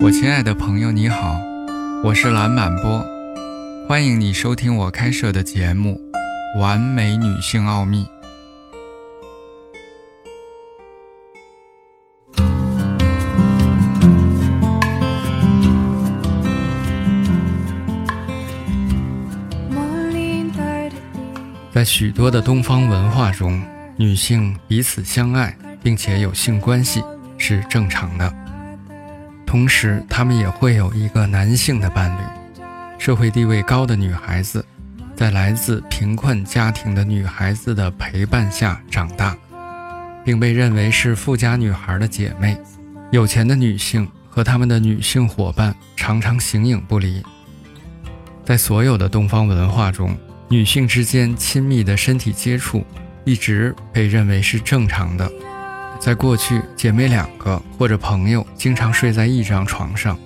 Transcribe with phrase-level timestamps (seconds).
[0.00, 1.40] 我亲爱的朋友，你好，
[2.04, 3.04] 我是蓝满波，
[3.88, 6.00] 欢迎你收听我开设的节目
[6.60, 8.06] 《完美女性奥秘》。
[21.72, 23.60] 在许多的东方文化中，
[23.96, 27.02] 女性彼此相爱并且有性关系
[27.36, 28.47] 是正常的。
[29.48, 32.60] 同时，她们也会有一个男性的伴侣。
[32.98, 34.62] 社会地位高的女孩子，
[35.16, 39.34] 在来自贫困家庭的女孩子的陪伴下长大，
[40.22, 42.58] 并被认为是富家女孩的姐妹。
[43.10, 47.22] 有钱的女性和她们的女性伙伴常常形影不离。
[48.44, 50.14] 在所有的东方文化中，
[50.50, 52.84] 女性之间亲密的身体接触
[53.24, 55.26] 一直被认为是正常的。
[55.98, 60.16] 在过去，姐妹两个或者朋友经常睡在一张床上。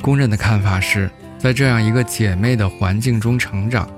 [0.00, 3.88] 公认的看法是，在这样一个姐妹的环境中成长，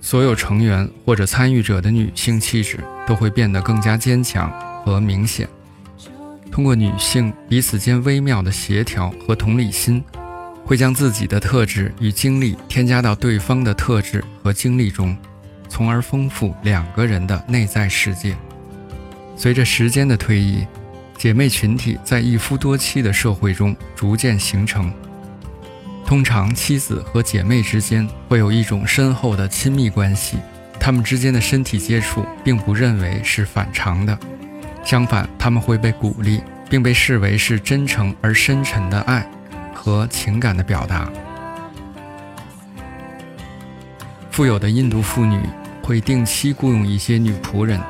[0.00, 4.50] 所有成员或者参与者的女性气质都会变得更加坚强
[4.84, 5.48] 和明显。
[6.50, 10.02] 通过女性彼此间微妙的协调和同理心，
[10.64, 15.16] 会将自己的特质与经历添加到对方的特质和经历中，
[15.68, 18.36] 从而丰富两个人的内在世界。
[19.40, 20.66] 随着时间的推移，
[21.16, 24.92] 姐妹群体在一夫多妻的社会中逐渐形成。
[26.04, 30.36] 通常，妻子和姐妹之间会有一种深厚的亲密关系，
[30.78, 34.18] 她们之间的身体接触并不认为是反常的，
[34.84, 39.26] 相反，她们会被鼓励，并被视为是真诚而深沉的爱
[39.72, 41.10] 和情感的表达。
[44.30, 45.40] 富有的印度妇女
[45.82, 47.80] 会定期雇佣一些女仆人。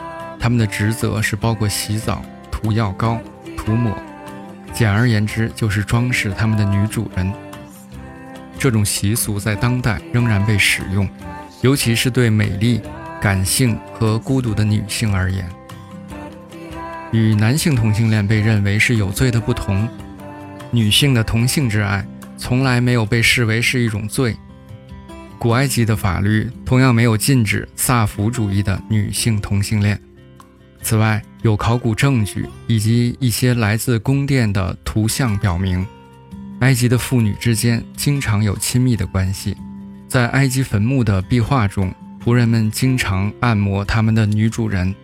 [0.40, 3.20] 他们的职责是包括洗澡、涂药膏、
[3.56, 3.94] 涂抹，
[4.72, 7.30] 简而言之就是装饰他们的女主人。
[8.58, 11.08] 这种习俗在当代仍然被使用，
[11.60, 12.80] 尤其是对美丽、
[13.20, 15.46] 感性和孤独的女性而言。
[17.12, 19.86] 与男性同性恋被认为是有罪的不同，
[20.70, 22.06] 女性的同性之爱
[22.38, 24.34] 从来没有被视为是一种罪。
[25.38, 30.00] 古埃及的法律同样没有禁止萨福主义的女性同性恋。
[30.82, 35.86] 此外，有考古证据以及一些来自宫殿的图像表明，
[36.60, 39.56] 埃及的妇女之间经常有亲密的关系。
[40.08, 44.94] 在埃及坟墓的壁画中，仆人们经常按摩他们的女主人。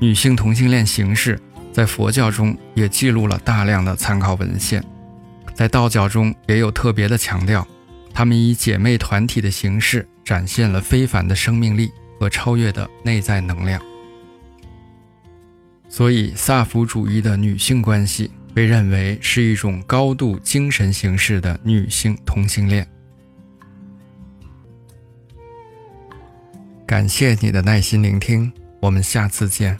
[0.00, 1.38] 女性同性恋形式
[1.72, 4.82] 在佛教中也记录了大量的参考文献，
[5.54, 7.66] 在道教中也有特别的强调，
[8.12, 11.92] 他们以姐妹团体的形式展现了非凡的生命力。
[12.20, 13.80] 和超越的内在能量，
[15.88, 22.86] 所以萨福主义的女性关系被认为是一种高度精神形式的女性同性恋。
[26.86, 29.78] 感谢你的耐心聆听，我们下次见。